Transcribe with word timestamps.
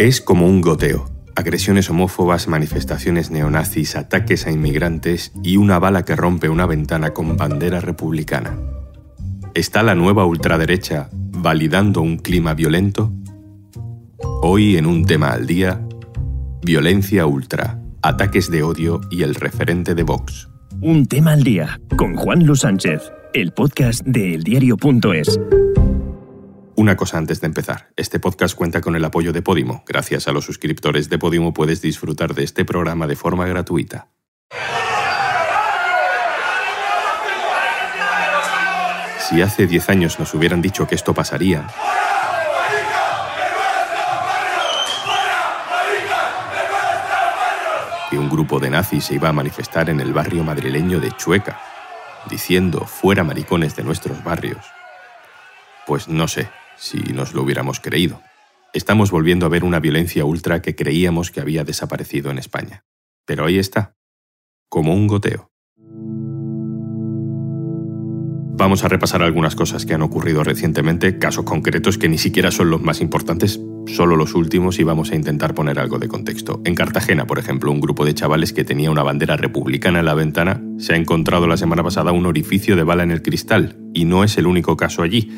Es 0.00 0.22
como 0.22 0.46
un 0.46 0.62
goteo. 0.62 1.10
Agresiones 1.36 1.90
homófobas, 1.90 2.48
manifestaciones 2.48 3.30
neonazis, 3.30 3.96
ataques 3.96 4.46
a 4.46 4.50
inmigrantes 4.50 5.30
y 5.42 5.58
una 5.58 5.78
bala 5.78 6.06
que 6.06 6.16
rompe 6.16 6.48
una 6.48 6.64
ventana 6.64 7.10
con 7.10 7.36
bandera 7.36 7.80
republicana. 7.80 8.56
¿Está 9.52 9.82
la 9.82 9.94
nueva 9.94 10.24
ultraderecha 10.24 11.10
validando 11.12 12.00
un 12.00 12.16
clima 12.16 12.54
violento? 12.54 13.12
Hoy 14.40 14.78
en 14.78 14.86
un 14.86 15.04
tema 15.04 15.32
al 15.32 15.46
día, 15.46 15.86
violencia 16.62 17.26
ultra, 17.26 17.78
ataques 18.00 18.50
de 18.50 18.62
odio 18.62 19.02
y 19.10 19.22
el 19.22 19.34
referente 19.34 19.94
de 19.94 20.02
Vox. 20.02 20.48
Un 20.80 21.04
tema 21.04 21.32
al 21.32 21.42
día 21.42 21.78
con 21.98 22.16
Juan 22.16 22.46
Luis 22.46 22.60
Sánchez, 22.60 23.02
el 23.34 23.52
podcast 23.52 24.02
de 24.06 24.32
eldiario.es. 24.32 25.38
Una 26.80 26.96
cosa 26.96 27.18
antes 27.18 27.42
de 27.42 27.46
empezar, 27.46 27.90
este 27.94 28.18
podcast 28.18 28.54
cuenta 28.54 28.80
con 28.80 28.96
el 28.96 29.04
apoyo 29.04 29.34
de 29.34 29.42
Podimo. 29.42 29.84
Gracias 29.86 30.28
a 30.28 30.32
los 30.32 30.46
suscriptores 30.46 31.10
de 31.10 31.18
Podimo 31.18 31.52
puedes 31.52 31.82
disfrutar 31.82 32.32
de 32.32 32.42
este 32.42 32.64
programa 32.64 33.06
de 33.06 33.16
forma 33.16 33.46
gratuita. 33.46 34.08
Si 39.18 39.42
hace 39.42 39.66
10 39.66 39.90
años 39.90 40.18
nos 40.18 40.32
hubieran 40.32 40.62
dicho 40.62 40.88
que 40.88 40.94
esto 40.94 41.12
pasaría, 41.12 41.66
que 48.08 48.16
un 48.16 48.30
grupo 48.30 48.58
de 48.58 48.70
nazis 48.70 49.04
se 49.04 49.16
iba 49.16 49.28
a 49.28 49.34
manifestar 49.34 49.90
en 49.90 50.00
el 50.00 50.14
barrio 50.14 50.44
madrileño 50.44 50.98
de 50.98 51.12
Chueca, 51.12 51.60
diciendo 52.30 52.86
fuera 52.86 53.22
maricones 53.22 53.76
de 53.76 53.84
nuestros 53.84 54.24
barrios, 54.24 54.64
pues 55.86 56.08
no 56.08 56.26
sé 56.26 56.48
si 56.80 56.98
nos 57.12 57.34
lo 57.34 57.42
hubiéramos 57.42 57.78
creído. 57.78 58.22
Estamos 58.72 59.10
volviendo 59.10 59.46
a 59.46 59.50
ver 59.50 59.64
una 59.64 59.80
violencia 59.80 60.24
ultra 60.24 60.62
que 60.62 60.74
creíamos 60.74 61.30
que 61.30 61.40
había 61.40 61.62
desaparecido 61.62 62.30
en 62.30 62.38
España. 62.38 62.84
Pero 63.26 63.44
ahí 63.44 63.58
está, 63.58 63.96
como 64.68 64.94
un 64.94 65.06
goteo. 65.06 65.50
Vamos 68.56 68.84
a 68.84 68.88
repasar 68.88 69.22
algunas 69.22 69.56
cosas 69.56 69.86
que 69.86 69.94
han 69.94 70.02
ocurrido 70.02 70.44
recientemente, 70.44 71.18
casos 71.18 71.44
concretos 71.44 71.96
que 71.96 72.08
ni 72.08 72.18
siquiera 72.18 72.50
son 72.50 72.70
los 72.70 72.82
más 72.82 73.00
importantes, 73.00 73.60
solo 73.86 74.16
los 74.16 74.34
últimos 74.34 74.78
y 74.78 74.84
vamos 74.84 75.12
a 75.12 75.16
intentar 75.16 75.54
poner 75.54 75.78
algo 75.78 75.98
de 75.98 76.08
contexto. 76.08 76.60
En 76.64 76.74
Cartagena, 76.74 77.26
por 77.26 77.38
ejemplo, 77.38 77.72
un 77.72 77.80
grupo 77.80 78.04
de 78.04 78.14
chavales 78.14 78.52
que 78.52 78.64
tenía 78.64 78.90
una 78.90 79.02
bandera 79.02 79.36
republicana 79.36 80.00
en 80.00 80.04
la 80.04 80.14
ventana 80.14 80.62
se 80.78 80.92
ha 80.92 80.96
encontrado 80.96 81.46
la 81.46 81.56
semana 81.56 81.82
pasada 81.82 82.12
un 82.12 82.26
orificio 82.26 82.76
de 82.76 82.84
bala 82.84 83.02
en 83.02 83.10
el 83.10 83.22
cristal 83.22 83.78
y 83.94 84.04
no 84.04 84.24
es 84.24 84.36
el 84.36 84.46
único 84.46 84.76
caso 84.76 85.02
allí. 85.02 85.30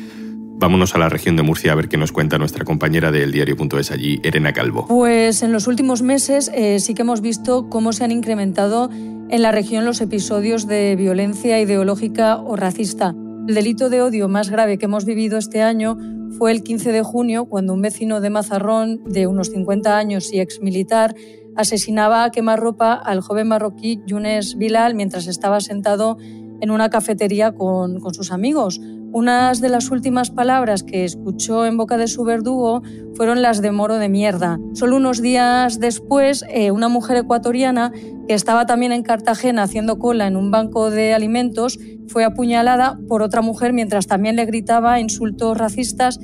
Vámonos 0.55 0.95
a 0.95 0.97
la 0.97 1.09
región 1.09 1.35
de 1.35 1.43
Murcia 1.43 1.71
a 1.71 1.75
ver 1.75 1.89
qué 1.89 1.97
nos 1.97 2.11
cuenta 2.11 2.37
nuestra 2.37 2.63
compañera 2.63 3.11
del 3.11 3.31
diario.es 3.31 3.91
allí, 3.91 4.19
Elena 4.23 4.53
Calvo. 4.53 4.87
Pues 4.87 5.43
en 5.43 5.51
los 5.51 5.67
últimos 5.67 6.01
meses 6.01 6.49
eh, 6.53 6.79
sí 6.79 6.93
que 6.93 7.01
hemos 7.01 7.21
visto 7.21 7.69
cómo 7.69 7.91
se 7.91 8.03
han 8.03 8.11
incrementado 8.11 8.89
en 9.29 9.41
la 9.41 9.51
región 9.51 9.83
los 9.83 9.99
episodios 9.99 10.67
de 10.67 10.95
violencia 10.95 11.59
ideológica 11.59 12.37
o 12.37 12.55
racista. 12.55 13.15
El 13.47 13.55
delito 13.55 13.89
de 13.89 14.01
odio 14.01 14.29
más 14.29 14.49
grave 14.49 14.77
que 14.77 14.85
hemos 14.85 15.05
vivido 15.05 15.37
este 15.37 15.61
año 15.61 15.97
fue 16.37 16.51
el 16.51 16.63
15 16.63 16.91
de 16.91 17.03
junio, 17.03 17.45
cuando 17.45 17.73
un 17.73 17.81
vecino 17.81 18.21
de 18.21 18.29
Mazarrón, 18.29 19.03
de 19.05 19.27
unos 19.27 19.49
50 19.49 19.97
años 19.97 20.31
y 20.31 20.39
exmilitar, 20.39 21.15
asesinaba 21.55 22.23
a 22.23 22.31
quemarropa 22.31 22.93
al 22.93 23.21
joven 23.21 23.47
marroquí 23.47 24.01
Younes 24.07 24.57
Bilal 24.57 24.95
mientras 24.95 25.27
estaba 25.27 25.59
sentado 25.61 26.17
en 26.61 26.71
una 26.71 26.89
cafetería 26.89 27.53
con, 27.53 27.99
con 27.99 28.13
sus 28.13 28.31
amigos. 28.31 28.79
Unas 29.13 29.61
de 29.61 29.69
las 29.69 29.91
últimas 29.91 30.31
palabras 30.31 30.81
que 30.81 31.05
escuchó 31.05 31.67
en 31.67 31.77
boca 31.77 31.97
de 31.97 32.07
su 32.07 32.23
verdugo 32.23 32.81
fueron 33.13 33.43
las 33.43 33.61
de 33.61 33.71
moro 33.71 33.97
de 33.97 34.09
mierda. 34.09 34.57
Solo 34.73 34.95
unos 34.95 35.21
días 35.21 35.79
después, 35.79 36.43
eh, 36.49 36.71
una 36.71 36.87
mujer 36.87 37.17
ecuatoriana 37.17 37.91
que 38.27 38.33
estaba 38.33 38.65
también 38.65 38.91
en 38.91 39.03
Cartagena 39.03 39.61
haciendo 39.61 39.99
cola 39.99 40.25
en 40.25 40.35
un 40.35 40.49
banco 40.49 40.89
de 40.89 41.13
alimentos 41.13 41.77
fue 42.07 42.23
apuñalada 42.23 42.97
por 43.07 43.21
otra 43.21 43.43
mujer 43.43 43.71
mientras 43.71 44.07
también 44.07 44.35
le 44.35 44.45
gritaba 44.45 44.99
insultos 44.99 45.59
racistas, 45.59 46.19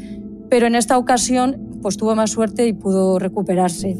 pero 0.49 0.65
en 0.65 0.73
esta 0.73 0.97
ocasión 0.97 1.77
pues 1.83 1.95
tuvo 1.95 2.15
más 2.15 2.31
suerte 2.31 2.65
y 2.65 2.73
pudo 2.73 3.19
recuperarse. 3.19 3.97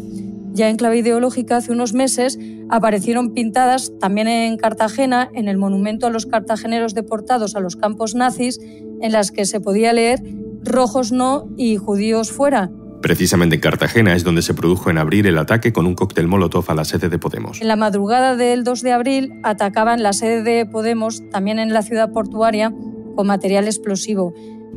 Ya 0.53 0.69
en 0.69 0.77
clave 0.77 0.97
ideológica, 0.97 1.57
hace 1.57 1.71
unos 1.71 1.93
meses 1.93 2.39
aparecieron 2.69 3.33
pintadas 3.33 3.91
también 3.99 4.27
en 4.27 4.57
Cartagena, 4.57 5.29
en 5.33 5.47
el 5.47 5.57
monumento 5.57 6.07
a 6.07 6.09
los 6.09 6.25
cartageneros 6.25 6.93
deportados 6.93 7.55
a 7.55 7.59
los 7.59 7.75
campos 7.75 8.15
nazis, 8.15 8.59
en 9.01 9.11
las 9.11 9.31
que 9.31 9.45
se 9.45 9.59
podía 9.59 9.93
leer 9.93 10.21
rojos 10.63 11.11
no 11.11 11.49
y 11.57 11.77
judíos 11.77 12.31
fuera. 12.31 12.69
Precisamente 13.01 13.55
en 13.55 13.61
Cartagena 13.61 14.13
es 14.13 14.25
donde 14.25 14.41
se 14.41 14.53
produjo 14.53 14.89
en 14.89 14.97
abril 14.97 15.25
el 15.25 15.37
ataque 15.37 15.71
con 15.71 15.85
un 15.85 15.95
cóctel 15.95 16.27
molotov 16.27 16.65
a 16.67 16.75
la 16.75 16.83
sede 16.83 17.07
de 17.07 17.17
Podemos. 17.17 17.61
En 17.61 17.69
la 17.69 17.77
madrugada 17.77 18.35
del 18.35 18.65
2 18.65 18.81
de 18.81 18.91
abril 18.91 19.31
atacaban 19.43 20.03
la 20.03 20.11
sede 20.11 20.43
de 20.43 20.65
Podemos, 20.65 21.23
también 21.29 21.59
en 21.59 21.73
la 21.73 21.81
ciudad 21.81 22.11
portuaria, 22.11 22.73
con 23.15 23.27
material 23.27 23.65
explosivo. 23.65 24.33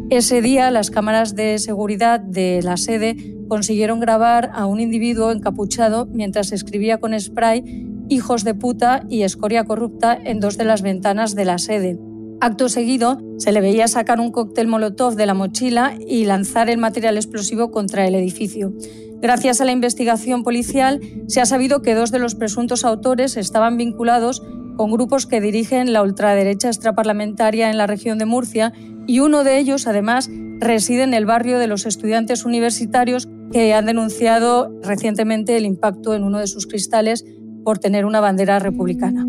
Ese 0.09 0.41
día 0.41 0.71
las 0.71 0.91
cámaras 0.91 1.35
de 1.35 1.59
seguridad 1.59 2.21
de 2.21 2.61
la 2.63 2.77
sede 2.77 3.17
consiguieron 3.53 4.01
grabar 4.01 4.51
a 4.55 4.65
un 4.65 4.81
individuo 4.81 5.31
encapuchado 5.31 6.07
mientras 6.07 6.53
escribía 6.53 7.01
con 7.01 7.13
spray 7.21 7.87
hijos 8.09 8.45
de 8.45 8.55
puta 8.55 9.05
y 9.11 9.25
escoria 9.25 9.65
corrupta 9.65 10.19
en 10.25 10.41
dos 10.41 10.57
de 10.57 10.65
las 10.65 10.81
ventanas 10.81 11.35
de 11.35 11.45
la 11.45 11.59
sede. 11.59 11.99
Acto 12.41 12.71
seguido, 12.71 13.21
se 13.37 13.53
le 13.53 13.61
veía 13.61 13.89
sacar 13.89 14.21
un 14.21 14.33
cóctel 14.33 14.69
molotov 14.69 15.17
de 15.17 15.27
la 15.27 15.35
mochila 15.35 15.93
y 16.01 16.25
lanzar 16.25 16.71
el 16.71 16.79
material 16.79 17.17
explosivo 17.17 17.71
contra 17.71 18.07
el 18.07 18.15
edificio. 18.15 18.73
Gracias 19.21 19.61
a 19.61 19.67
la 19.67 19.73
investigación 19.73 20.45
policial, 20.45 21.03
se 21.27 21.43
ha 21.43 21.45
sabido 21.45 21.83
que 21.83 21.95
dos 21.95 22.11
de 22.11 22.21
los 22.21 22.35
presuntos 22.35 22.87
autores 22.87 23.37
estaban 23.37 23.77
vinculados 23.77 24.43
con 24.79 24.91
grupos 24.91 25.27
que 25.27 25.43
dirigen 25.43 25.93
la 25.93 26.01
ultraderecha 26.01 26.69
extraparlamentaria 26.69 27.69
en 27.69 27.77
la 27.77 27.87
región 27.87 28.17
de 28.17 28.25
Murcia 28.25 28.73
y 29.07 29.21
uno 29.21 29.45
de 29.45 29.59
ellos, 29.59 29.87
además, 29.87 30.31
reside 30.63 31.03
en 31.03 31.15
el 31.15 31.27
barrio 31.27 31.59
de 31.59 31.67
los 31.67 31.87
estudiantes 31.87 32.45
universitarios 32.45 33.29
que 33.53 33.75
han 33.75 33.87
denunciado 33.87 34.71
recientemente 34.83 35.57
el 35.57 35.67
impacto 35.67 36.15
en 36.15 36.25
uno 36.25 36.39
de 36.39 36.47
sus 36.47 36.67
cristales 36.67 37.25
por 37.65 37.79
tener 37.79 38.05
una 38.05 38.21
bandera 38.21 38.59
republicana. 38.59 39.25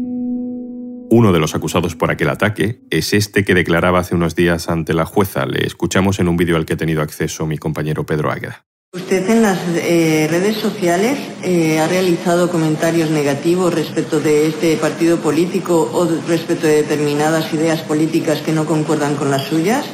Uno 1.09 1.31
de 1.31 1.39
los 1.39 1.53
acusados 1.53 1.95
por 1.95 2.09
aquel 2.09 2.29
ataque 2.29 2.81
es 2.89 3.13
este 3.13 3.44
que 3.44 3.53
declaraba 3.53 3.99
hace 3.99 4.16
unos 4.16 4.35
días 4.35 4.69
ante 4.69 4.94
la 4.94 5.05
jueza. 5.05 5.45
Le 5.45 5.66
escuchamos 5.66 6.19
en 6.19 6.27
un 6.27 6.38
vídeo 6.38 6.55
al 6.55 6.66
que 6.66 6.73
ha 6.73 6.77
tenido 6.77 7.01
acceso 7.01 7.45
mi 7.45 7.57
compañero 7.57 8.05
Pedro 8.05 8.31
Águeda. 8.31 8.65
Usted 8.95 9.27
en 9.29 9.41
las 9.41 9.59
eh, 9.75 10.27
redes 10.29 10.57
sociales 10.57 11.17
eh, 11.44 11.79
ha 11.79 11.88
realizado 11.88 12.50
comentarios 12.50 13.09
negativos 13.09 13.73
respecto 13.73 14.19
de 14.19 14.47
este 14.47 14.77
partido 14.77 15.17
político 15.17 15.89
o 15.94 16.07
respecto 16.27 16.67
de 16.67 16.83
determinadas 16.83 17.51
ideas 17.53 17.81
políticas 17.81 18.41
que 18.41 18.51
no 18.51 18.65
concuerdan 18.65 19.15
con 19.15 19.31
las 19.31 19.45
suyas. 19.45 19.85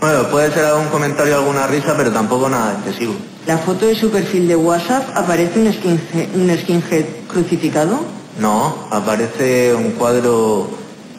Bueno, 0.00 0.28
puede 0.30 0.50
ser 0.52 0.64
algún 0.64 0.88
comentario, 0.88 1.36
alguna 1.36 1.66
risa, 1.66 1.94
pero 1.96 2.10
tampoco 2.10 2.48
nada 2.48 2.78
excesivo. 2.78 3.14
¿La 3.46 3.58
foto 3.58 3.86
de 3.86 3.94
su 3.94 4.10
perfil 4.10 4.48
de 4.48 4.56
WhatsApp 4.56 5.10
aparece 5.14 5.58
un 5.60 5.72
skinhead, 5.72 6.34
un 6.34 6.56
skinhead 6.58 7.04
crucificado? 7.28 8.00
No, 8.38 8.86
aparece 8.90 9.74
un 9.74 9.90
cuadro 9.92 10.70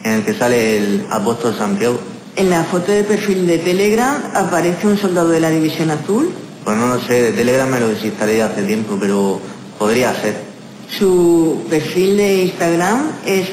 en 0.02 0.12
el 0.12 0.24
que 0.24 0.34
sale 0.34 0.78
el 0.78 1.06
apóstol 1.10 1.54
Santiago. 1.56 1.98
¿En 2.34 2.50
la 2.50 2.64
foto 2.64 2.90
de 2.90 3.04
perfil 3.04 3.46
de 3.46 3.58
Telegram 3.58 4.16
aparece 4.34 4.86
un 4.86 4.98
soldado 4.98 5.28
de 5.28 5.38
la 5.38 5.50
División 5.50 5.90
Azul? 5.90 6.32
Pues 6.64 6.76
no 6.76 6.88
lo 6.88 7.00
sé, 7.00 7.22
de 7.22 7.32
Telegram 7.32 7.68
me 7.68 7.78
lo 7.78 7.88
desinstalaré 7.88 8.42
hace 8.42 8.62
tiempo, 8.62 8.96
pero 8.98 9.38
podría 9.78 10.12
ser. 10.20 10.36
¿Su 10.88 11.64
perfil 11.70 12.16
de 12.16 12.44
Instagram 12.44 13.12
es 13.24 13.50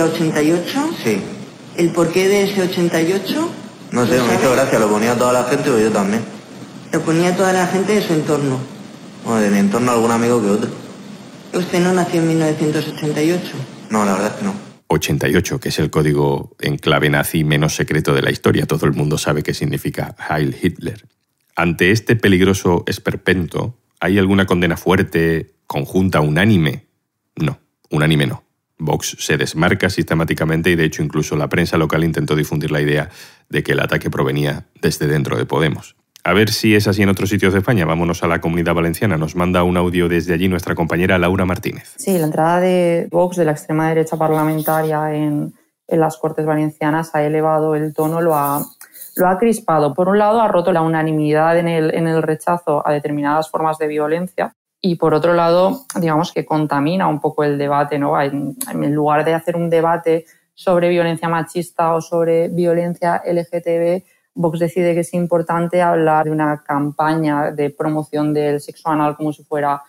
88? 0.00 0.90
Sí. 1.02 1.20
¿El 1.76 1.90
porqué 1.90 2.28
de 2.28 2.44
ese 2.44 2.62
88? 2.62 3.48
No 3.92 4.06
sé, 4.06 4.20
me 4.22 4.34
hizo 4.34 4.52
gracia, 4.52 4.78
lo 4.78 4.88
ponía 4.88 5.16
toda 5.16 5.32
la 5.32 5.44
gente 5.44 5.70
o 5.70 5.78
yo 5.78 5.90
también. 5.90 6.22
Lo 6.92 7.00
ponía 7.00 7.34
toda 7.36 7.52
la 7.52 7.66
gente 7.66 7.94
de 7.94 8.02
su 8.02 8.12
entorno. 8.12 8.58
Bueno, 9.24 9.40
de 9.40 9.50
mi 9.50 9.58
entorno 9.58 9.92
algún 9.92 10.10
amigo 10.10 10.40
que 10.40 10.50
otro. 10.50 10.70
¿Usted 11.54 11.80
no 11.80 11.92
nació 11.92 12.20
en 12.20 12.28
1988? 12.28 13.46
No, 13.90 14.04
la 14.04 14.12
verdad 14.12 14.32
es 14.32 14.38
que 14.38 14.44
no. 14.44 14.54
88, 14.88 15.60
que 15.60 15.68
es 15.68 15.78
el 15.78 15.90
código 15.90 16.56
en 16.60 16.76
clave 16.78 17.10
nazi 17.10 17.44
menos 17.44 17.74
secreto 17.74 18.14
de 18.14 18.22
la 18.22 18.30
historia. 18.30 18.66
Todo 18.66 18.86
el 18.86 18.92
mundo 18.92 19.18
sabe 19.18 19.42
qué 19.42 19.54
significa 19.54 20.16
Heil 20.28 20.56
Hitler. 20.60 21.06
Ante 21.56 21.90
este 21.90 22.16
peligroso 22.16 22.84
esperpento, 22.86 23.76
¿hay 24.00 24.18
alguna 24.18 24.46
condena 24.46 24.76
fuerte, 24.76 25.54
conjunta, 25.66 26.20
unánime? 26.20 26.86
No, 27.36 27.58
unánime 27.90 28.26
no. 28.26 28.44
Vox 28.78 29.16
se 29.18 29.36
desmarca 29.36 29.90
sistemáticamente 29.90 30.70
y 30.70 30.76
de 30.76 30.84
hecho 30.84 31.02
incluso 31.02 31.36
la 31.36 31.48
prensa 31.48 31.76
local 31.76 32.04
intentó 32.04 32.36
difundir 32.36 32.70
la 32.70 32.80
idea 32.80 33.10
de 33.48 33.62
que 33.62 33.72
el 33.72 33.80
ataque 33.80 34.10
provenía 34.10 34.66
desde 34.80 35.06
dentro 35.06 35.36
de 35.36 35.46
Podemos. 35.46 35.96
A 36.24 36.32
ver 36.34 36.50
si 36.50 36.74
es 36.74 36.86
así 36.86 37.02
en 37.02 37.08
otros 37.08 37.30
sitios 37.30 37.52
de 37.52 37.60
España. 37.60 37.86
Vámonos 37.86 38.22
a 38.22 38.26
la 38.26 38.40
comunidad 38.40 38.74
valenciana. 38.74 39.16
Nos 39.16 39.34
manda 39.34 39.62
un 39.62 39.76
audio 39.76 40.08
desde 40.08 40.34
allí 40.34 40.48
nuestra 40.48 40.74
compañera 40.74 41.18
Laura 41.18 41.44
Martínez. 41.46 41.94
Sí, 41.96 42.18
la 42.18 42.26
entrada 42.26 42.60
de 42.60 43.08
Vox, 43.10 43.36
de 43.36 43.46
la 43.46 43.52
extrema 43.52 43.88
derecha 43.88 44.16
parlamentaria 44.16 45.14
en, 45.14 45.54
las 45.86 46.18
Cortes 46.18 46.44
Valencianas, 46.44 47.14
ha 47.14 47.22
elevado 47.22 47.74
el 47.74 47.94
tono, 47.94 48.20
lo 48.20 48.34
ha, 48.34 48.62
lo 49.16 49.26
ha 49.26 49.38
crispado. 49.38 49.94
Por 49.94 50.10
un 50.10 50.18
lado, 50.18 50.42
ha 50.42 50.48
roto 50.48 50.70
la 50.70 50.82
unanimidad 50.82 51.58
en 51.58 51.66
el, 51.66 51.94
en 51.94 52.06
el 52.06 52.22
rechazo 52.22 52.86
a 52.86 52.92
determinadas 52.92 53.48
formas 53.48 53.78
de 53.78 53.86
violencia 53.86 54.54
y 54.80 54.94
por 54.94 55.14
otro 55.14 55.34
lado, 55.34 55.80
digamos 55.96 56.32
que 56.32 56.44
contamina 56.44 57.08
un 57.08 57.20
poco 57.20 57.42
el 57.42 57.58
debate, 57.58 57.98
¿no? 57.98 58.20
En, 58.20 58.56
lugar 58.94 59.24
de 59.24 59.34
hacer 59.34 59.56
un 59.56 59.68
debate 59.68 60.26
sobre 60.54 60.88
violencia 60.88 61.28
machista 61.28 61.94
o 61.94 62.00
sobre 62.00 62.48
violencia 62.48 63.22
LGTB, 63.24 64.04
Vox 64.34 64.60
decide 64.60 64.94
que 64.94 65.00
es 65.00 65.14
importante 65.14 65.82
hablar 65.82 66.26
de 66.26 66.30
una 66.30 66.62
campaña 66.62 67.50
de 67.50 67.70
promoción 67.70 68.32
del 68.32 68.60
sexo 68.60 68.88
anal 68.88 69.16
como 69.16 69.32
si 69.32 69.42
fuera 69.42 69.82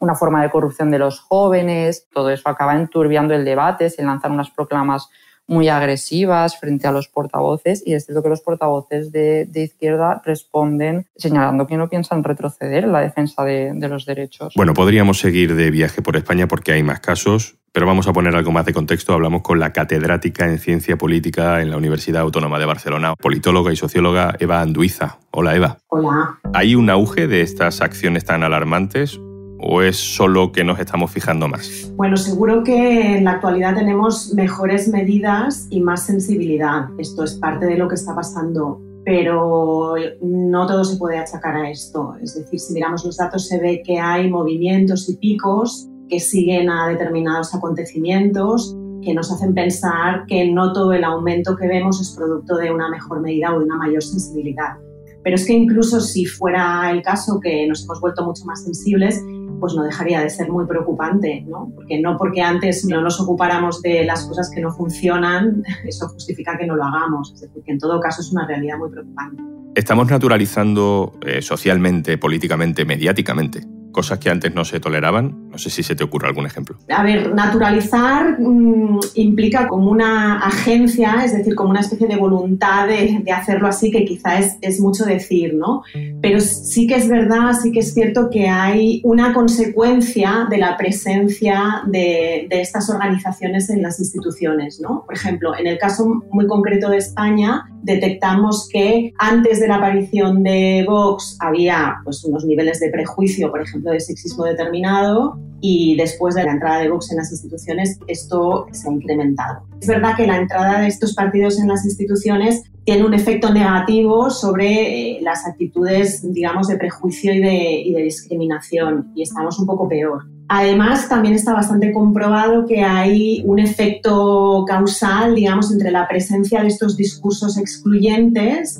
una 0.00 0.16
forma 0.16 0.42
de 0.42 0.50
corrupción 0.50 0.90
de 0.90 0.98
los 0.98 1.20
jóvenes. 1.20 2.08
Todo 2.12 2.30
eso 2.30 2.48
acaba 2.48 2.74
enturbiando 2.74 3.34
el 3.34 3.44
debate, 3.44 3.90
se 3.90 4.02
lanzan 4.02 4.32
unas 4.32 4.50
proclamas 4.50 5.08
muy 5.46 5.68
agresivas 5.68 6.58
frente 6.58 6.86
a 6.86 6.92
los 6.92 7.08
portavoces 7.08 7.82
y 7.84 7.94
es 7.94 8.06
cierto 8.06 8.22
que 8.22 8.28
los 8.28 8.40
portavoces 8.40 9.12
de, 9.12 9.48
izquierda 9.54 10.22
responden 10.24 11.06
señalando 11.16 11.66
que 11.66 11.76
no 11.76 11.88
piensan 11.88 12.24
retroceder 12.24 12.84
en 12.84 12.92
la 12.92 13.00
defensa 13.00 13.44
de, 13.44 13.72
de 13.74 13.88
los 13.88 14.06
derechos. 14.06 14.54
Bueno, 14.56 14.74
podríamos 14.74 15.18
seguir 15.18 15.54
de 15.54 15.70
viaje 15.70 16.02
por 16.02 16.16
España 16.16 16.48
porque 16.48 16.72
hay 16.72 16.82
más 16.82 17.00
casos, 17.00 17.56
pero 17.72 17.86
vamos 17.86 18.06
a 18.06 18.12
poner 18.12 18.34
algo 18.36 18.52
más 18.52 18.66
de 18.66 18.72
contexto. 18.72 19.14
Hablamos 19.14 19.42
con 19.42 19.58
la 19.58 19.72
catedrática 19.72 20.46
en 20.46 20.58
ciencia 20.58 20.96
política 20.96 21.60
en 21.60 21.70
la 21.70 21.76
Universidad 21.76 22.22
Autónoma 22.22 22.58
de 22.58 22.66
Barcelona, 22.66 23.14
politóloga 23.16 23.72
y 23.72 23.76
socióloga 23.76 24.36
Eva 24.38 24.60
Anduiza. 24.60 25.18
Hola 25.30 25.56
Eva. 25.56 25.78
Hola. 25.88 26.38
¿Hay 26.54 26.74
un 26.74 26.90
auge 26.90 27.26
de 27.26 27.42
estas 27.42 27.80
acciones 27.80 28.24
tan 28.24 28.42
alarmantes 28.42 29.20
o 29.62 29.82
es 29.82 29.96
solo 29.96 30.52
que 30.52 30.64
nos 30.64 30.78
estamos 30.78 31.10
fijando 31.10 31.48
más? 31.48 31.92
Bueno, 31.96 32.16
seguro 32.16 32.62
que 32.62 33.16
en 33.16 33.24
la 33.24 33.32
actualidad 33.32 33.74
tenemos 33.74 34.32
mejores 34.34 34.88
medidas 34.88 35.66
y 35.70 35.80
más 35.80 36.06
sensibilidad. 36.06 36.88
Esto 36.98 37.24
es 37.24 37.34
parte 37.34 37.66
de 37.66 37.76
lo 37.76 37.88
que 37.88 37.94
está 37.94 38.14
pasando, 38.14 38.80
pero 39.04 39.94
no 40.20 40.66
todo 40.66 40.84
se 40.84 40.96
puede 40.96 41.18
achacar 41.18 41.56
a 41.56 41.70
esto. 41.70 42.14
Es 42.22 42.34
decir, 42.34 42.58
si 42.58 42.74
miramos 42.74 43.04
los 43.04 43.16
datos 43.16 43.48
se 43.48 43.58
ve 43.60 43.82
que 43.84 43.98
hay 43.98 44.30
movimientos 44.30 45.08
y 45.08 45.16
picos 45.16 45.88
que 46.08 46.20
siguen 46.20 46.68
a 46.68 46.88
determinados 46.88 47.54
acontecimientos 47.54 48.76
que 49.02 49.14
nos 49.14 49.30
hacen 49.32 49.52
pensar 49.52 50.24
que 50.26 50.50
no 50.50 50.72
todo 50.72 50.92
el 50.92 51.04
aumento 51.04 51.56
que 51.56 51.66
vemos 51.66 52.00
es 52.00 52.14
producto 52.16 52.56
de 52.56 52.70
una 52.70 52.88
mejor 52.88 53.20
medida 53.20 53.54
o 53.54 53.58
de 53.58 53.64
una 53.64 53.76
mayor 53.76 54.02
sensibilidad. 54.02 54.76
Pero 55.24 55.36
es 55.36 55.46
que 55.46 55.52
incluso 55.52 56.00
si 56.00 56.24
fuera 56.24 56.90
el 56.90 57.02
caso 57.02 57.38
que 57.40 57.66
nos 57.66 57.84
hemos 57.84 58.00
vuelto 58.00 58.24
mucho 58.24 58.44
más 58.44 58.64
sensibles, 58.64 59.20
pues 59.62 59.74
no 59.74 59.84
dejaría 59.84 60.20
de 60.20 60.28
ser 60.28 60.50
muy 60.50 60.66
preocupante, 60.66 61.44
¿no? 61.46 61.70
Porque 61.72 62.00
no 62.00 62.18
porque 62.18 62.42
antes 62.42 62.84
no 62.84 63.00
nos 63.00 63.20
ocupáramos 63.20 63.80
de 63.80 64.02
las 64.02 64.24
cosas 64.24 64.50
que 64.52 64.60
no 64.60 64.72
funcionan, 64.72 65.62
eso 65.86 66.08
justifica 66.08 66.58
que 66.58 66.66
no 66.66 66.74
lo 66.74 66.82
hagamos. 66.82 67.32
Es 67.32 67.42
decir, 67.42 67.62
que 67.62 67.70
en 67.70 67.78
todo 67.78 68.00
caso 68.00 68.22
es 68.22 68.32
una 68.32 68.44
realidad 68.44 68.76
muy 68.76 68.90
preocupante. 68.90 69.40
Estamos 69.76 70.10
naturalizando 70.10 71.12
eh, 71.24 71.40
socialmente, 71.42 72.18
políticamente, 72.18 72.84
mediáticamente 72.84 73.62
cosas 73.92 74.18
que 74.18 74.30
antes 74.30 74.54
no 74.54 74.64
se 74.64 74.80
toleraban. 74.80 75.50
No 75.50 75.58
sé 75.58 75.70
si 75.70 75.82
se 75.82 75.94
te 75.94 76.02
ocurre 76.02 76.28
algún 76.28 76.46
ejemplo. 76.46 76.76
A 76.88 77.02
ver, 77.02 77.34
naturalizar 77.34 78.40
mm, 78.40 79.00
implica 79.14 79.68
como 79.68 79.90
una 79.90 80.38
agencia, 80.38 81.24
es 81.24 81.36
decir, 81.36 81.54
como 81.54 81.70
una 81.70 81.80
especie 81.80 82.06
de 82.06 82.16
voluntad 82.16 82.88
de, 82.88 83.22
hacerlo 83.32 83.68
así, 83.68 83.90
que 83.90 84.04
quizá 84.04 84.38
es, 84.38 84.80
mucho 84.80 85.04
decir, 85.04 85.54
¿no? 85.54 85.82
Pero 86.20 86.40
sí 86.40 86.86
que 86.86 86.96
es 86.96 87.08
verdad, 87.08 87.52
sí 87.62 87.70
que 87.70 87.80
es 87.80 87.94
cierto 87.94 88.30
que 88.30 88.48
hay 88.48 89.00
una 89.04 89.32
consecuencia 89.32 90.46
de 90.48 90.58
la 90.58 90.76
presencia 90.76 91.82
de, 91.86 92.46
de 92.48 92.60
estas 92.60 92.88
organizaciones 92.90 93.68
en 93.70 93.82
las 93.82 94.00
instituciones, 94.00 94.80
¿no? 94.80 95.04
Por 95.04 95.14
ejemplo, 95.14 95.56
en 95.56 95.66
el 95.66 95.78
caso 95.78 96.22
muy 96.30 96.46
concreto 96.46 96.88
de 96.88 96.96
España, 96.96 97.66
detectamos 97.82 98.68
que 98.68 99.12
antes 99.18 99.60
de 99.60 99.68
la 99.68 99.76
aparición 99.76 100.42
de 100.42 100.84
Vox 100.88 101.36
había 101.40 101.96
pues, 102.04 102.24
unos 102.24 102.44
niveles 102.44 102.80
de 102.80 102.90
prejuicio, 102.90 103.50
por 103.50 103.62
ejemplo, 103.62 103.90
de 103.92 104.00
sexismo 104.00 104.44
determinado, 104.44 105.38
y 105.60 105.96
después 105.96 106.34
de 106.34 106.44
la 106.44 106.52
entrada 106.52 106.80
de 106.80 106.90
Vox 106.90 107.12
en 107.12 107.18
las 107.18 107.30
instituciones 107.30 107.98
esto 108.08 108.66
se 108.72 108.88
ha 108.88 108.92
incrementado. 108.92 109.62
Es 109.80 109.86
verdad 109.86 110.16
que 110.16 110.26
la 110.26 110.36
entrada 110.36 110.80
de 110.80 110.88
estos 110.88 111.14
partidos 111.14 111.60
en 111.60 111.68
las 111.68 111.84
instituciones 111.84 112.64
tiene 112.84 113.04
un 113.04 113.14
efecto 113.14 113.52
negativo 113.52 114.28
sobre 114.28 115.12
eh, 115.16 115.20
las 115.22 115.46
actitudes, 115.46 116.20
digamos, 116.32 116.66
de 116.66 116.76
prejuicio 116.76 117.32
y 117.32 117.40
de, 117.40 117.80
y 117.80 117.92
de 117.92 118.02
discriminación, 118.02 119.12
y 119.14 119.22
estamos 119.22 119.58
un 119.60 119.66
poco 119.66 119.88
peor. 119.88 120.24
Además, 120.54 121.08
también 121.08 121.34
está 121.34 121.54
bastante 121.54 121.94
comprobado 121.94 122.66
que 122.66 122.82
hay 122.82 123.42
un 123.46 123.58
efecto 123.58 124.66
causal, 124.68 125.34
digamos, 125.34 125.72
entre 125.72 125.90
la 125.90 126.06
presencia 126.06 126.60
de 126.60 126.68
estos 126.68 126.94
discursos 126.94 127.56
excluyentes 127.56 128.78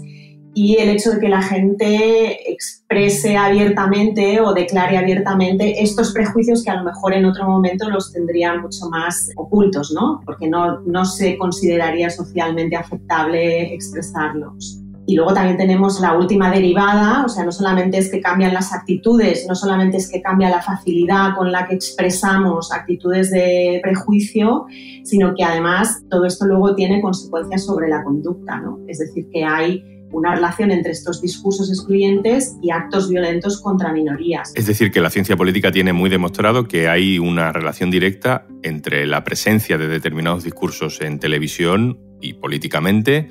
y 0.52 0.76
el 0.76 0.90
hecho 0.90 1.12
de 1.12 1.20
que 1.20 1.30
la 1.30 1.40
gente 1.40 2.52
exprese 2.52 3.38
abiertamente 3.38 4.38
o 4.42 4.52
declare 4.52 4.98
abiertamente 4.98 5.82
estos 5.82 6.12
prejuicios 6.12 6.62
que 6.62 6.70
a 6.70 6.76
lo 6.76 6.84
mejor 6.84 7.14
en 7.14 7.24
otro 7.24 7.48
momento 7.48 7.88
los 7.88 8.12
tendrían 8.12 8.60
mucho 8.60 8.90
más 8.90 9.30
ocultos, 9.36 9.94
¿no? 9.94 10.20
Porque 10.26 10.48
no, 10.48 10.80
no 10.82 11.06
se 11.06 11.38
consideraría 11.38 12.10
socialmente 12.10 12.76
aceptable 12.76 13.72
expresarlos. 13.72 14.81
Y 15.06 15.16
luego 15.16 15.34
también 15.34 15.56
tenemos 15.56 16.00
la 16.00 16.16
última 16.16 16.50
derivada, 16.50 17.24
o 17.24 17.28
sea, 17.28 17.44
no 17.44 17.50
solamente 17.50 17.98
es 17.98 18.10
que 18.10 18.20
cambian 18.20 18.54
las 18.54 18.72
actitudes, 18.72 19.46
no 19.48 19.54
solamente 19.54 19.96
es 19.96 20.08
que 20.08 20.22
cambia 20.22 20.48
la 20.48 20.62
facilidad 20.62 21.34
con 21.36 21.50
la 21.50 21.66
que 21.66 21.74
expresamos 21.74 22.72
actitudes 22.72 23.30
de 23.30 23.80
prejuicio, 23.82 24.66
sino 25.02 25.34
que 25.34 25.42
además 25.42 26.02
todo 26.08 26.24
esto 26.24 26.46
luego 26.46 26.74
tiene 26.76 27.00
consecuencias 27.00 27.64
sobre 27.64 27.88
la 27.88 28.04
conducta, 28.04 28.60
¿no? 28.60 28.78
Es 28.86 28.98
decir, 28.98 29.28
que 29.32 29.44
hay 29.44 29.84
una 30.12 30.34
relación 30.34 30.70
entre 30.70 30.92
estos 30.92 31.20
discursos 31.20 31.70
excluyentes 31.70 32.56
y 32.62 32.70
actos 32.70 33.08
violentos 33.08 33.60
contra 33.60 33.92
minorías. 33.92 34.52
Es 34.54 34.66
decir, 34.66 34.90
que 34.92 35.00
la 35.00 35.10
ciencia 35.10 35.36
política 35.36 35.72
tiene 35.72 35.92
muy 35.92 36.10
demostrado 36.10 36.68
que 36.68 36.88
hay 36.88 37.18
una 37.18 37.52
relación 37.52 37.90
directa 37.90 38.46
entre 38.62 39.06
la 39.06 39.24
presencia 39.24 39.78
de 39.78 39.88
determinados 39.88 40.44
discursos 40.44 41.00
en 41.00 41.18
televisión 41.18 41.98
y 42.20 42.34
políticamente 42.34 43.28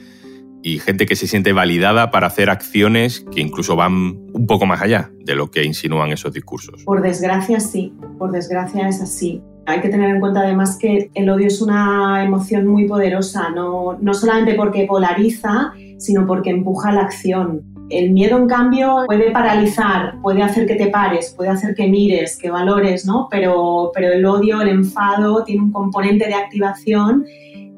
y 0.63 0.79
gente 0.79 1.05
que 1.05 1.15
se 1.15 1.27
siente 1.27 1.53
validada 1.53 2.11
para 2.11 2.27
hacer 2.27 2.49
acciones 2.49 3.25
que 3.31 3.41
incluso 3.41 3.75
van 3.75 3.93
un 4.33 4.45
poco 4.47 4.65
más 4.65 4.81
allá 4.81 5.11
de 5.25 5.35
lo 5.35 5.49
que 5.49 5.63
insinúan 5.63 6.11
esos 6.11 6.33
discursos. 6.33 6.83
Por 6.83 7.01
desgracia 7.01 7.59
sí, 7.59 7.93
por 8.17 8.31
desgracia 8.31 8.87
es 8.87 9.01
así. 9.01 9.41
Hay 9.65 9.81
que 9.81 9.89
tener 9.89 10.09
en 10.09 10.19
cuenta 10.19 10.41
además 10.41 10.77
que 10.79 11.11
el 11.13 11.29
odio 11.29 11.47
es 11.47 11.61
una 11.61 12.23
emoción 12.23 12.65
muy 12.67 12.87
poderosa, 12.87 13.49
no, 13.51 13.97
no 14.01 14.13
solamente 14.13 14.55
porque 14.55 14.85
polariza, 14.85 15.73
sino 15.97 16.25
porque 16.25 16.49
empuja 16.49 16.91
la 16.91 17.01
acción. 17.01 17.61
El 17.89 18.11
miedo, 18.11 18.37
en 18.37 18.47
cambio, 18.47 19.03
puede 19.05 19.31
paralizar, 19.31 20.15
puede 20.21 20.41
hacer 20.41 20.65
que 20.65 20.75
te 20.75 20.87
pares, 20.87 21.33
puede 21.35 21.49
hacer 21.49 21.75
que 21.75 21.87
mires, 21.87 22.37
que 22.37 22.49
valores, 22.49 23.05
¿no? 23.05 23.27
Pero, 23.29 23.91
pero 23.93 24.13
el 24.13 24.25
odio, 24.25 24.61
el 24.61 24.69
enfado, 24.69 25.43
tiene 25.43 25.63
un 25.63 25.71
componente 25.71 26.25
de 26.25 26.33
activación 26.33 27.25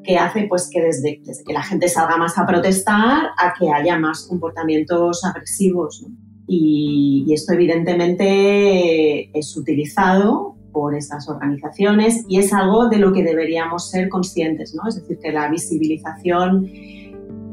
que 0.04 0.16
hace 0.18 0.46
pues, 0.48 0.68
que 0.70 0.82
desde, 0.82 1.22
que 1.22 1.52
la 1.52 1.62
gente 1.62 1.88
salga 1.88 2.16
más 2.16 2.38
a 2.38 2.46
protestar 2.46 3.30
a 3.38 3.54
que 3.58 3.70
haya 3.70 3.98
más 3.98 4.26
comportamientos 4.28 5.24
agresivos. 5.24 6.06
Y, 6.46 7.32
esto 7.32 7.54
evidentemente 7.54 9.36
es 9.36 9.56
utilizado 9.56 10.54
por 10.72 10.94
estas 10.94 11.28
organizaciones 11.28 12.24
y 12.28 12.38
es 12.38 12.52
algo 12.52 12.88
de 12.88 12.98
lo 12.98 13.12
que 13.12 13.22
deberíamos 13.22 13.90
ser 13.90 14.08
conscientes, 14.08 14.74
¿no? 14.74 14.88
Es 14.88 14.96
decir, 14.96 15.18
que 15.18 15.32
la 15.32 15.48
visibilización 15.48 16.70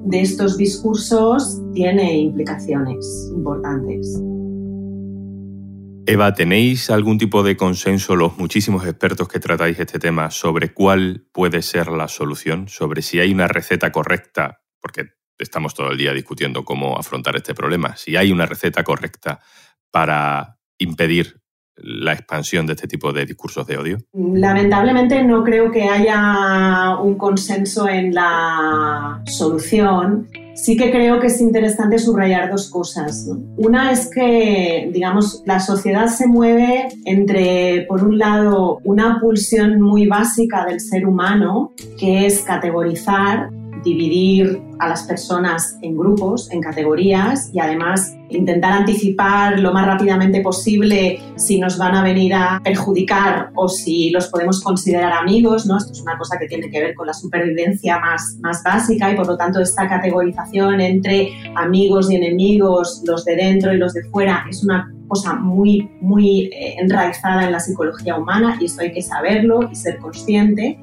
de 0.05 0.21
estos 0.21 0.57
discursos 0.57 1.61
tiene 1.73 2.17
implicaciones 2.17 3.31
importantes. 3.33 4.21
Eva, 6.07 6.33
¿tenéis 6.33 6.89
algún 6.89 7.17
tipo 7.17 7.43
de 7.43 7.55
consenso 7.55 8.15
los 8.15 8.37
muchísimos 8.37 8.85
expertos 8.85 9.27
que 9.27 9.39
tratáis 9.39 9.79
este 9.79 9.99
tema 9.99 10.31
sobre 10.31 10.73
cuál 10.73 11.27
puede 11.31 11.61
ser 11.61 11.89
la 11.89 12.07
solución, 12.07 12.67
sobre 12.67 13.01
si 13.01 13.19
hay 13.19 13.31
una 13.31 13.47
receta 13.47 13.91
correcta, 13.91 14.61
porque 14.81 15.11
estamos 15.37 15.75
todo 15.75 15.91
el 15.91 15.97
día 15.97 16.13
discutiendo 16.13 16.65
cómo 16.65 16.97
afrontar 16.97 17.35
este 17.35 17.53
problema, 17.53 17.95
si 17.95 18.15
hay 18.15 18.31
una 18.31 18.45
receta 18.45 18.83
correcta 18.83 19.39
para 19.91 20.57
impedir 20.79 21.41
la 21.75 22.13
expansión 22.13 22.65
de 22.65 22.73
este 22.73 22.87
tipo 22.87 23.13
de 23.13 23.25
discursos 23.25 23.65
de 23.67 23.77
odio? 23.77 23.97
Lamentablemente 24.13 25.23
no 25.23 25.43
creo 25.43 25.71
que 25.71 25.83
haya 25.83 26.97
un 26.97 27.15
consenso 27.15 27.87
en 27.87 28.13
la 28.13 29.21
solución. 29.25 30.27
Sí 30.53 30.75
que 30.75 30.91
creo 30.91 31.19
que 31.19 31.27
es 31.27 31.39
interesante 31.41 31.97
subrayar 31.97 32.49
dos 32.51 32.69
cosas. 32.69 33.27
Una 33.57 33.91
es 33.91 34.09
que, 34.09 34.89
digamos, 34.93 35.43
la 35.45 35.59
sociedad 35.59 36.07
se 36.07 36.27
mueve 36.27 36.89
entre, 37.05 37.85
por 37.87 38.03
un 38.03 38.17
lado, 38.17 38.79
una 38.83 39.19
pulsión 39.19 39.81
muy 39.81 40.07
básica 40.07 40.65
del 40.65 40.79
ser 40.79 41.07
humano, 41.07 41.71
que 41.97 42.25
es 42.25 42.41
categorizar 42.41 43.49
dividir 43.83 44.61
a 44.79 44.87
las 44.87 45.03
personas 45.03 45.77
en 45.81 45.95
grupos, 45.95 46.51
en 46.51 46.61
categorías 46.61 47.49
y 47.53 47.59
además 47.59 48.15
intentar 48.29 48.73
anticipar 48.73 49.59
lo 49.59 49.73
más 49.73 49.85
rápidamente 49.85 50.41
posible 50.41 51.19
si 51.35 51.59
nos 51.59 51.77
van 51.77 51.95
a 51.95 52.03
venir 52.03 52.33
a 52.33 52.61
perjudicar 52.63 53.51
o 53.55 53.67
si 53.67 54.09
los 54.09 54.27
podemos 54.27 54.61
considerar 54.61 55.13
amigos, 55.13 55.65
¿no? 55.65 55.77
Esto 55.77 55.91
es 55.91 56.01
una 56.01 56.17
cosa 56.17 56.37
que 56.39 56.47
tiene 56.47 56.69
que 56.69 56.79
ver 56.79 56.95
con 56.95 57.07
la 57.07 57.13
supervivencia 57.13 57.99
más, 57.99 58.37
más 58.41 58.63
básica 58.63 59.11
y 59.11 59.15
por 59.15 59.27
lo 59.27 59.37
tanto 59.37 59.59
esta 59.61 59.87
categorización 59.87 60.81
entre 60.81 61.31
amigos 61.55 62.09
y 62.09 62.15
enemigos, 62.15 63.03
los 63.05 63.25
de 63.25 63.35
dentro 63.35 63.73
y 63.73 63.77
los 63.77 63.93
de 63.93 64.03
fuera, 64.05 64.45
es 64.49 64.63
una 64.63 64.91
cosa 65.07 65.35
muy, 65.35 65.91
muy 65.99 66.45
eh, 66.45 66.75
enraizada 66.79 67.43
en 67.43 67.51
la 67.51 67.59
psicología 67.59 68.15
humana 68.15 68.57
y 68.61 68.65
esto 68.65 68.81
hay 68.81 68.93
que 68.93 69.01
saberlo 69.01 69.69
y 69.69 69.75
ser 69.75 69.97
consciente. 69.97 70.79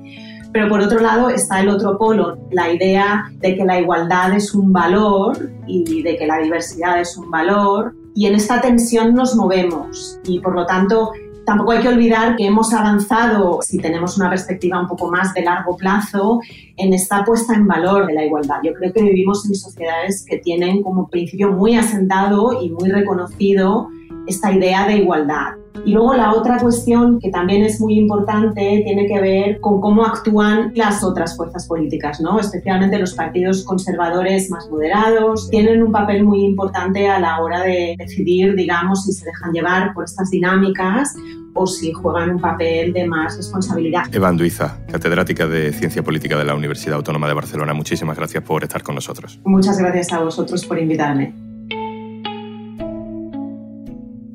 Pero 0.53 0.69
por 0.69 0.81
otro 0.81 1.01
lado 1.01 1.29
está 1.29 1.61
el 1.61 1.69
otro 1.69 1.99
polo, 1.99 2.39
la 2.51 2.73
idea 2.73 3.31
de 3.39 3.57
que 3.57 3.65
la 3.65 3.81
igualdad 3.81 4.35
es 4.35 4.55
un 4.55 4.73
valor 4.73 5.51
y 5.67 6.03
de 6.03 6.17
que 6.17 6.27
la 6.27 6.39
diversidad 6.39 7.01
es 7.01 7.17
un 7.17 7.31
valor. 7.31 7.95
Y 8.15 8.27
en 8.27 8.35
esta 8.35 8.61
tensión 8.61 9.15
nos 9.15 9.37
movemos 9.37 10.19
y 10.25 10.41
por 10.41 10.55
lo 10.55 10.67
tanto 10.67 11.13
tampoco 11.49 11.73
hay 11.73 11.81
que 11.81 11.89
olvidar 11.89 12.37
que 12.37 12.47
hemos 12.47 12.75
avanzado, 12.75 13.61
si 13.63 13.79
tenemos 13.79 14.19
una 14.19 14.29
perspectiva 14.29 14.79
un 14.79 14.87
poco 14.87 15.11
más 15.11 15.33
de 15.33 15.41
largo 15.41 15.79
plazo, 15.79 16.41
en 16.77 16.93
esta 16.93 17.25
puesta 17.25 17.55
en 17.55 17.67
valor 17.67 18.07
de 18.07 18.13
la 18.13 18.23
igualdad. 18.23 18.57
Yo 18.63 18.75
creo 18.75 18.93
que 18.93 19.03
vivimos 19.03 19.47
en 19.47 19.55
sociedades 19.55 20.27
que 20.29 20.37
tienen 20.37 20.83
como 20.83 21.09
principio 21.09 21.51
muy 21.51 21.75
asentado 21.75 22.63
y 22.63 22.69
muy 22.69 22.91
reconocido 22.91 23.89
esta 24.29 24.53
idea 24.53 24.87
de 24.87 24.99
igualdad. 24.99 25.55
Y 25.85 25.93
luego 25.93 26.15
la 26.15 26.35
otra 26.35 26.59
cuestión 26.59 27.19
que 27.21 27.31
también 27.31 27.63
es 27.63 27.81
muy 27.81 27.99
importante 27.99 28.83
tiene 28.85 29.07
que 29.07 29.21
ver 29.21 29.61
con 29.61 29.81
cómo 29.81 30.05
actúan 30.05 30.73
las 30.75 31.05
otras 31.05 31.37
fuerzas 31.37 31.67
políticas, 31.67 32.21
¿no? 32.21 32.39
especialmente 32.41 32.99
los 32.99 33.15
partidos 33.15 33.65
conservadores 33.65 34.51
más 34.51 34.69
moderados. 34.71 35.49
Tienen 35.51 35.83
un 35.83 35.93
papel 35.93 36.25
muy 36.25 36.45
importante 36.45 37.09
a 37.09 37.21
la 37.21 37.41
hora 37.41 37.63
de 37.63 37.95
decidir, 37.99 38.55
digamos, 38.55 39.05
si 39.05 39.13
se 39.13 39.25
dejan 39.27 39.53
llevar 39.53 39.95
por 39.95 40.05
estas 40.05 40.31
dinámicas 40.31 41.15
o 41.55 41.67
si 41.67 41.93
juegan 41.93 42.31
un 42.31 42.41
papel 42.41 42.93
de 42.93 43.07
más 43.07 43.37
responsabilidad. 43.37 44.03
Eva 44.13 44.29
Anduiza, 44.29 44.79
catedrática 44.91 45.47
de 45.47 45.73
Ciencia 45.73 46.03
Política 46.03 46.37
de 46.37 46.45
la 46.45 46.55
Universidad 46.55 46.97
Autónoma 46.97 47.29
de 47.29 47.35
Barcelona, 47.35 47.73
muchísimas 47.73 48.17
gracias 48.17 48.43
por 48.43 48.63
estar 48.63 48.83
con 48.83 48.95
nosotros. 48.95 49.41
Muchas 49.45 49.79
gracias 49.79 50.13
a 50.13 50.21
vosotros 50.21 50.65
por 50.67 50.79
invitarme. 50.79 51.48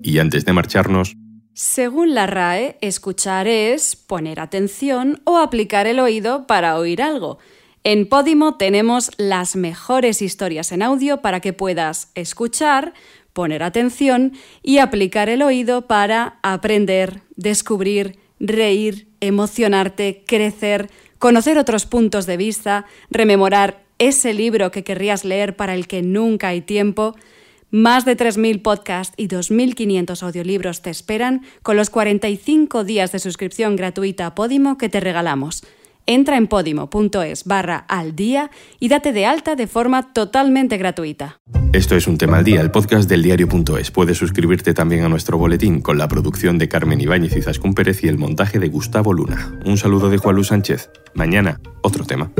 Y 0.03 0.19
antes 0.19 0.43
de 0.43 0.53
marcharnos, 0.53 1.15
según 1.53 2.13
la 2.13 2.27
RAE, 2.27 2.77
escuchar 2.81 3.47
es 3.47 3.95
poner 3.95 4.39
atención 4.39 5.21
o 5.23 5.37
aplicar 5.37 5.87
el 5.87 5.99
oído 5.99 6.45
para 6.45 6.77
oír 6.77 7.01
algo. 7.01 7.37
En 7.85 8.07
Podimo 8.07 8.57
tenemos 8.57 9.11
las 9.17 9.55
mejores 9.55 10.21
historias 10.21 10.71
en 10.71 10.81
audio 10.81 11.21
para 11.21 11.39
que 11.39 11.53
puedas 11.53 12.11
escuchar, 12.15 12.93
poner 13.33 13.63
atención 13.63 14.33
y 14.61 14.79
aplicar 14.79 15.29
el 15.29 15.41
oído 15.41 15.87
para 15.87 16.39
aprender, 16.43 17.21
descubrir, 17.35 18.19
reír, 18.39 19.07
emocionarte, 19.21 20.23
crecer, 20.27 20.89
conocer 21.17 21.57
otros 21.57 21.85
puntos 21.85 22.25
de 22.25 22.35
vista, 22.35 22.85
rememorar 23.09 23.83
ese 23.99 24.33
libro 24.33 24.71
que 24.71 24.83
querrías 24.83 25.23
leer 25.23 25.55
para 25.55 25.75
el 25.75 25.87
que 25.87 26.01
nunca 26.01 26.49
hay 26.49 26.61
tiempo, 26.61 27.15
más 27.73 28.05
de 28.05 28.15
3.000 28.15 28.61
podcasts 28.61 29.15
y 29.17 29.27
2.500 29.27 30.21
audiolibros 30.21 30.83
te 30.83 30.91
esperan 30.91 31.41
con 31.63 31.75
los 31.75 31.89
45 31.89 32.83
días 32.83 33.11
de 33.11 33.17
suscripción 33.17 33.75
gratuita 33.75 34.27
a 34.27 34.35
Podimo 34.35 34.77
que 34.77 34.89
te 34.89 34.99
regalamos. 34.99 35.63
Entra 36.05 36.37
en 36.37 36.47
podimo.es 36.47 37.45
barra 37.45 37.77
al 37.77 38.15
día 38.15 38.51
y 38.79 38.89
date 38.89 39.11
de 39.11 39.25
alta 39.25 39.55
de 39.55 39.65
forma 39.65 40.13
totalmente 40.13 40.77
gratuita. 40.77 41.39
Esto 41.71 41.95
es 41.95 42.05
un 42.05 42.19
tema 42.19 42.37
al 42.37 42.43
día, 42.43 42.61
el 42.61 42.69
podcast 42.69 43.09
del 43.09 43.23
diario.es. 43.23 43.89
Puedes 43.89 44.19
suscribirte 44.19 44.75
también 44.75 45.03
a 45.03 45.09
nuestro 45.09 45.39
boletín 45.39 45.81
con 45.81 45.97
la 45.97 46.07
producción 46.07 46.59
de 46.59 46.69
Carmen 46.69 47.01
Ibáñez 47.01 47.35
y 47.35 47.41
Zascún 47.41 47.73
Pérez 47.73 48.03
y 48.03 48.07
el 48.07 48.19
montaje 48.19 48.59
de 48.59 48.67
Gustavo 48.67 49.13
Luna. 49.13 49.57
Un 49.65 49.79
saludo 49.79 50.11
de 50.11 50.17
Juan 50.19 50.35
Luis 50.35 50.49
Sánchez. 50.49 50.91
Mañana, 51.15 51.59
otro 51.81 52.05
tema. 52.05 52.31